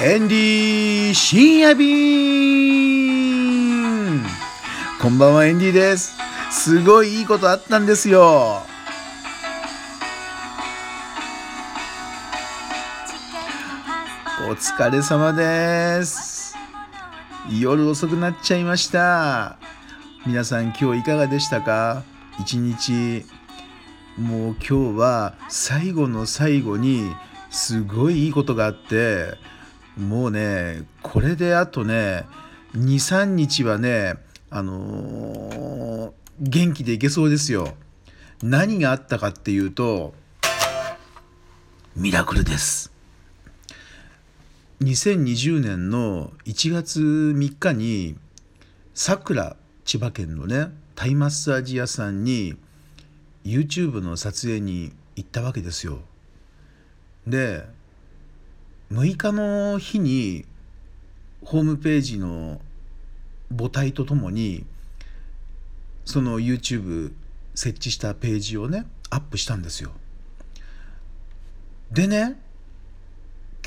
[0.00, 1.90] エンディー深夜便
[5.02, 6.16] こんばんはエンディーです。
[6.52, 8.62] すごいいいことあったんですよ。
[14.48, 16.54] お疲れ様です。
[17.50, 19.58] 夜遅くなっちゃいました。
[20.24, 22.04] 皆さん今日いかがでしたか？
[22.38, 23.26] 一日。
[24.16, 27.12] もう今日は最後の最後に
[27.50, 29.34] すごいいいことがあって
[29.98, 32.24] もうねこれであとね
[32.74, 34.14] 23日はね
[34.50, 37.74] あのー、元気でいけそうですよ。
[38.42, 40.14] 何があったかっていうと
[41.96, 42.92] ミラクルです。
[44.80, 48.16] 2020年の1月3日に
[48.94, 52.56] さくら千葉県のねタイマッサージ屋さんに
[53.44, 55.98] YouTube の撮影に行ったわけですよ。
[57.26, 57.64] で
[58.92, 60.46] 6日の日に
[61.44, 62.60] ホームページの
[63.56, 64.64] 母体とともに
[66.04, 67.12] その YouTube
[67.54, 69.90] 設置したページをねアップしたんですよ。
[71.90, 72.38] でね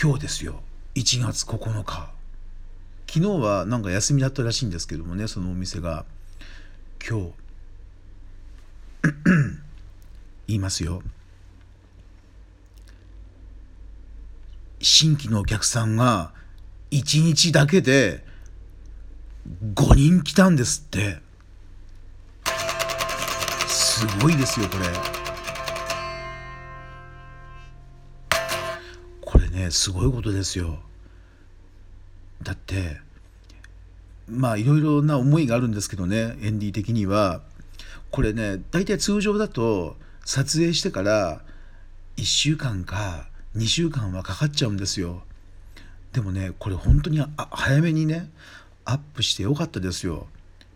[0.00, 0.62] 今日ですよ。
[0.94, 2.10] 1月9日。
[3.06, 6.06] 昨日はなんか休みだったらしいんですけどもねそのお店が。
[7.06, 7.32] 今日
[10.48, 11.02] 言いますよ。
[14.80, 16.32] 新規のお客さんが
[16.90, 18.24] 1日だけで
[19.74, 21.18] 5人来たんですって。
[23.66, 24.86] すごいですよこれ。
[29.20, 30.78] これねすごいことですよ。
[32.42, 33.00] だって
[34.26, 37.42] まあいろいろな思いがあるんですけどねエンディ的には。
[38.10, 41.42] これね大体通常だと撮影してから
[42.16, 45.22] 1週間か2週間はかかっちゃうんですよ。
[46.12, 48.30] でもねこれ本当に早めにね
[48.84, 50.26] アップしてよかったですよ。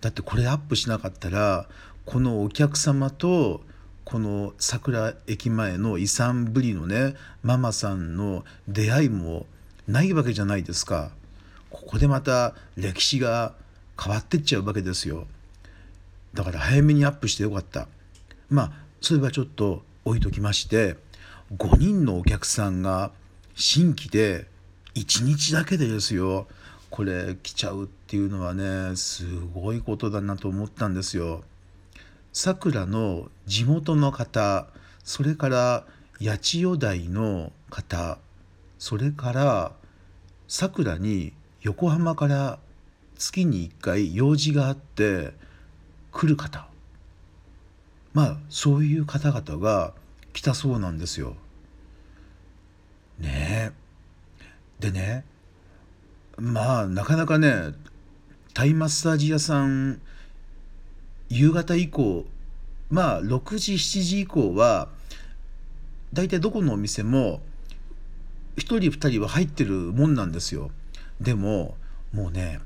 [0.01, 1.67] だってこれアップしなかったら
[2.05, 3.63] このお客様と
[4.05, 9.47] この桜駅前の遺産ぶりのねママさんの出会いも
[9.89, 11.11] ないわけじゃないですか。
[11.71, 13.55] ここでまた歴史が
[14.01, 15.27] 変わってっちゃうわけですよ。
[16.35, 17.89] だから早めにアップしてよかった。
[18.49, 20.97] まあそれはちょっと置いときまして
[21.57, 23.13] 5人のお客さんが
[23.55, 24.47] 新規で
[24.95, 26.49] 1日だけでですよ
[26.91, 31.43] これ来ちゃうっていうのはねすごいことだなと思ったんですよ。
[32.33, 34.67] さくらの地元の方
[35.05, 35.85] それから
[36.21, 38.19] 八千代台の方
[38.79, 39.73] それから
[40.49, 41.33] さくらに
[41.63, 42.59] 横浜から
[43.17, 45.33] 月に1回用事があって
[46.11, 46.67] 来る方
[48.13, 49.93] まあそういう方々が
[50.33, 51.37] 来たそうなんですよ。
[53.19, 53.73] ね。
[54.81, 55.25] でね
[56.37, 57.73] まあなかなかね
[58.53, 60.01] タイマッサージ屋さん
[61.29, 62.27] 夕方以降
[62.91, 64.89] まあ6時7時以降は
[66.13, 67.41] 大体どこのお店も
[68.57, 70.71] 1人2人は入ってるもんなんですよ。
[71.21, 71.77] でも
[72.13, 72.61] もうね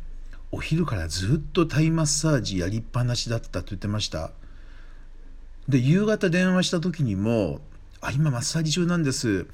[0.51, 4.33] お昼からずっとタイマッサージやりっぱなしだったと言ってました。
[5.69, 7.61] で夕方電話した時にも
[8.01, 9.47] 「あ今マッサージ中なんです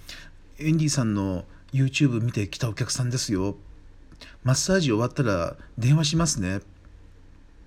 [0.58, 3.56] エンディさんの YouTube 見て来たお客さんですよ
[4.44, 6.60] マッサージ終わったら電話しますね」っ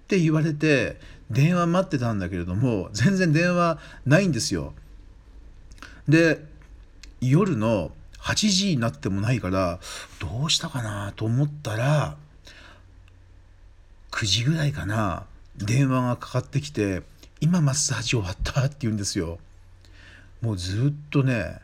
[0.08, 1.00] て言われて
[1.30, 4.74] 電話待ってたんだけれども全然電話ないんですよ。
[6.08, 6.46] で
[7.20, 9.80] 夜の8時になってもないから
[10.20, 12.16] どうしたかなと思ったら
[14.12, 15.26] 9時ぐらいかな
[15.58, 17.04] 電話がかかってきて
[17.42, 19.40] 「今マッサージ終わった」って言うんですよ。
[20.42, 21.60] もうずっとね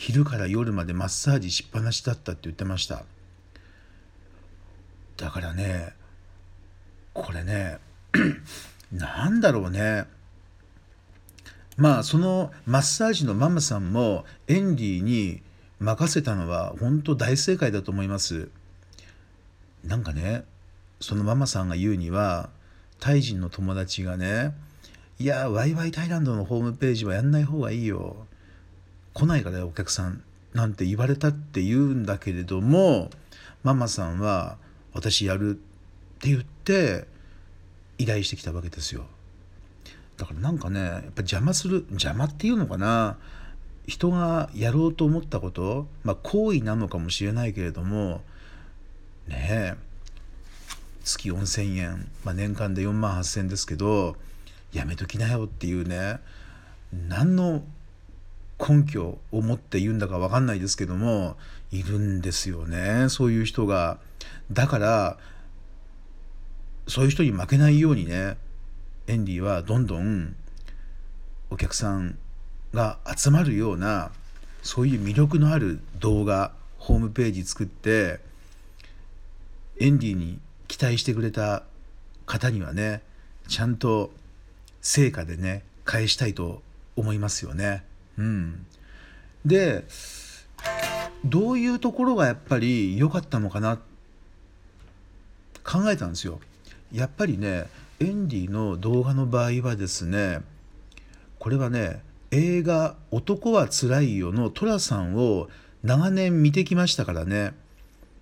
[0.00, 3.02] 昼から夜までマッサージしっぱなしだったって言ってました。
[5.16, 5.92] だからね
[7.12, 7.78] これね
[8.92, 10.04] なんだろうね。
[11.76, 15.42] まあそのマッサージのママさんもエンディに
[15.80, 18.50] 任せたのは本当大正解だと思います。
[19.82, 20.44] なんかね
[21.00, 22.50] そのママさんが言うには
[23.00, 24.54] タイ人の友達がね
[25.18, 28.27] いやワイワイタイランドのホームページはやんない方がいいよ。
[29.18, 30.22] 来ないからお客さん。
[30.54, 33.10] なんて言われたって言うんだけれども
[33.62, 34.56] ママさんは
[34.94, 35.54] 私やるっ
[36.20, 37.06] て言って
[37.98, 39.04] 依頼してきたわけですよ。
[40.16, 43.18] だからなんかねやっぱ邪魔する邪魔っていうのかな。
[43.86, 48.20] 人がやろうと思ったことまあ行為なのかもしれないけれども
[49.26, 49.74] ねえ
[51.04, 54.16] 月4,000円、まあ、年間で4万8,000円ですけど
[54.74, 56.18] やめときなよっていうね
[56.92, 57.62] 何の
[58.58, 61.36] 根拠を持って言うんだか分かんないですけども
[61.70, 63.98] いるんですよねそういう人が。
[64.50, 65.18] だから
[66.86, 68.36] そういう人に負けないようにね
[69.06, 70.34] エンディはどんどん
[71.50, 72.18] お客さん
[72.72, 74.10] が集まるような
[74.62, 78.20] そういう魅力のある動画ホームページ作って
[79.80, 81.62] エンディに期待してくれた
[82.26, 83.02] 方にはね
[83.48, 84.10] ちゃんと
[84.80, 86.62] 成果でね返したいと
[86.96, 87.84] 思いますよね。
[88.18, 88.66] うん、
[89.46, 89.84] で
[91.24, 93.78] どういうところがやっぱり良かったのかな
[95.64, 96.40] 考えたんですよ。
[96.92, 97.66] やっぱりね
[98.00, 100.40] エンディの動画の場合はですね
[101.38, 102.00] これはね
[102.30, 105.48] 映画「男はつらいよ」の寅さんを
[105.82, 107.54] 長年見てきましたからね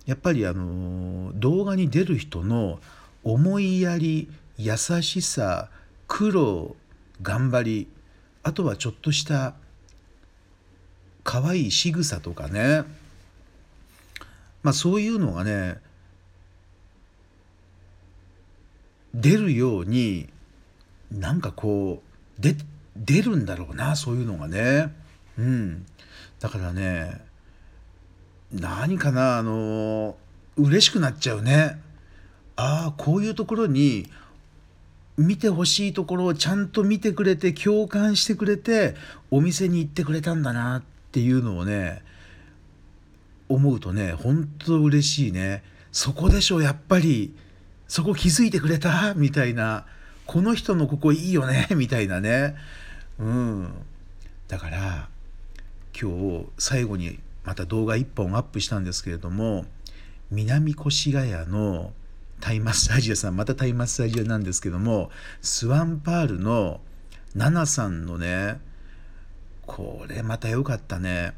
[0.05, 2.79] やっぱりあの動画に出る人の
[3.23, 5.69] 思いやり優しさ
[6.07, 6.75] 苦労
[7.21, 7.87] 頑張り
[8.43, 9.55] あとはちょっとした
[11.27, 12.85] 可愛い仕草とかね。
[14.63, 15.75] まあそういうのがね
[19.13, 20.29] 出るように
[21.11, 22.55] なんかこう出
[22.95, 24.95] 出るんだろうなそういうのがね。
[25.37, 25.85] うん。
[26.39, 27.19] だからね
[28.53, 30.15] 何かなあの
[30.55, 31.77] 嬉しくなっちゃうね。
[32.55, 34.09] ああこういうところに
[35.17, 38.95] 見てほしいところをちゃんと見てくれて共感してくれて
[39.29, 42.03] お店に行ってくれたんだなってていうのをね
[43.49, 45.63] 思うとね本当嬉しいね。
[45.91, 47.33] そこでしょやっぱり。
[47.87, 49.15] そこ気づいてくれた？
[49.15, 49.87] みたいな。
[50.27, 51.69] この人のここいいよね？
[51.71, 52.55] みたいなね。
[53.17, 53.73] うん。
[54.47, 55.09] だから
[55.99, 59.65] 今日最後にまた動画1本アップしたんですけれども
[60.29, 61.93] 南越谷の
[62.41, 65.09] タイマッサージ屋さんまたタイマッサージ屋なんですけども
[65.41, 66.81] スワンパールの
[67.33, 68.59] ナナさんのね
[69.67, 71.33] これまた良かったね。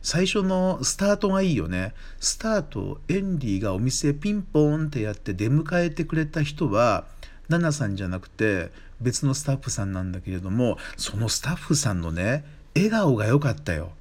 [0.00, 1.92] 最初のスタートがいいよね。
[2.18, 7.04] スタートエンディがお店ピンポーンってやって出迎えてくれた人は
[7.48, 8.70] ナナさんじゃなくて
[9.00, 12.44] 別のスタッフさんなんだけれどもそのスタッフさんのね
[12.74, 13.92] 笑顔が良かったよ。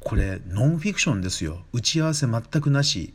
[0.00, 1.62] これノンフィクションですよ。
[1.72, 3.12] 打ち合わせ全くなし。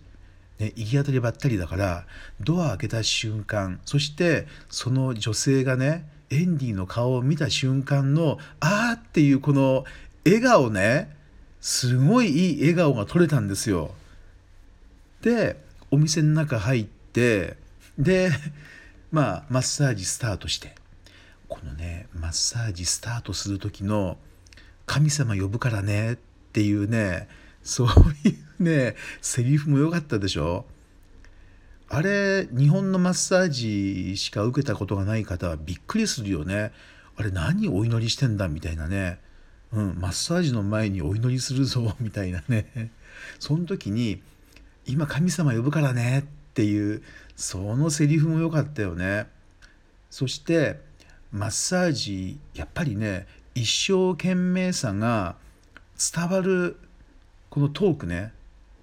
[0.60, 2.06] ね、行き当たりばったりだから
[2.40, 9.86] ドア開けた瞬間そしてその女性がねエンディの顔を見た瞬間のあーっていうこの
[10.26, 11.16] 笑顔ね
[11.62, 13.92] すごいいい笑顔が撮れたんですよ。
[15.22, 17.58] でお店の中入って
[17.98, 18.30] で
[19.12, 20.76] まあマッサージスタートして
[21.48, 24.18] このねマッサージスタートする時の
[24.86, 26.18] 「神様呼ぶからね」っ
[26.54, 27.28] ていうね
[27.64, 27.88] そう
[28.28, 30.66] いうねセリフも良かったでしょ
[31.88, 36.72] あれ日本のマッサージしか受けたことがない方はびっくりするよね。
[37.16, 39.20] あれ何お祈りしてんだみたいなね、
[39.72, 42.92] うん、マッサージの前にお祈りするぞみたいなね。
[43.40, 44.22] その時に
[44.86, 46.20] 「今神様呼ぶからね」
[46.52, 47.02] っていう
[47.36, 49.28] そのセリフも良かったよね。
[50.10, 50.80] そして
[51.32, 55.36] マッサージやっぱりね一生懸命さが
[56.14, 56.78] 伝わる
[57.50, 58.34] このトークね。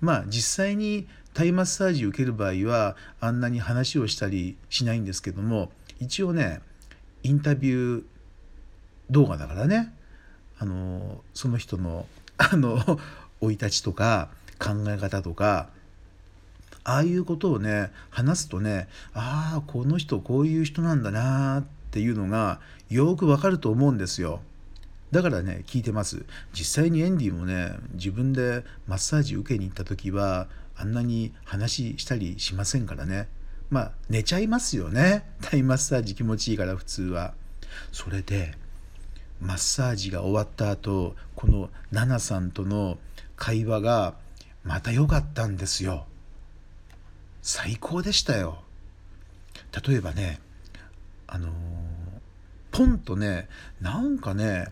[0.00, 6.60] まあ実際にタイマッサージ受ける場合はあんなに話をしたりしないんですけども一応ね
[7.22, 8.04] インタビュー
[9.10, 9.92] 動画だからね
[10.58, 12.06] あのその人の
[12.38, 12.98] あの
[13.40, 15.68] 生い立ちとか考え方とか
[16.84, 24.40] ああいうことをね話すとねああこの人こういう人なんだなっていうのがよくわかると思うんですよ。
[25.12, 30.48] だからね聞いてます実際にエンディもね自分でマッサージ受けに行った時は
[30.82, 33.28] あんなに話したりしませんからね。
[33.70, 35.24] まあ寝ちゃいますよね。
[35.40, 37.34] タイマッサージ気持ちいいから普通は。
[37.92, 38.58] それで
[39.40, 42.98] マッサージが終わった後このナナさんとの
[43.36, 44.16] 会話が
[44.64, 46.06] また良かったんですよ。
[47.42, 48.64] 最高でしたよ。
[49.86, 50.40] 例えばね
[51.28, 51.52] あのー、
[52.72, 53.48] ポンとね
[53.80, 54.66] なんかね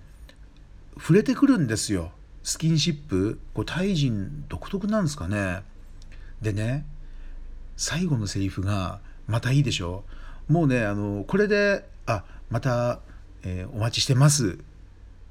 [0.98, 2.10] 触れてくるんですよ。
[2.42, 3.38] スキンシップ。
[3.54, 5.62] こうタイ人独特なんですかね。
[6.42, 6.86] でね
[7.76, 10.04] 最後のセリフがまたいいでしょ？
[10.48, 13.00] もうねあのこれで「あまた、
[13.42, 14.58] えー、お待ちしてます」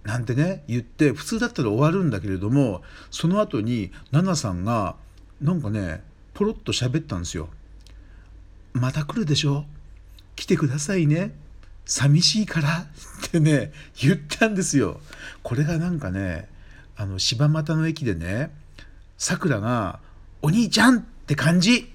[0.04, 4.96] なんてね言って普通だったら終わるんだけれどもその後に奈々さんが
[5.42, 7.50] なんかねポロッと喋ったんですよ。
[8.74, 9.66] また来るでしょ？
[10.36, 11.36] 来てくださいね。
[11.86, 12.88] 寂しいから
[13.28, 15.02] ってね言ったんですよ。
[15.44, 16.48] これがなんかね
[16.96, 18.52] あの柴又の駅でね
[19.18, 20.00] さくらが
[20.42, 21.88] 「お兄ちゃん!」って感じ